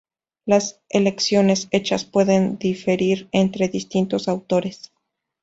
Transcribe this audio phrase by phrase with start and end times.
[0.47, 4.91] Las elecciones hechas pueden diferir entre distintos autores.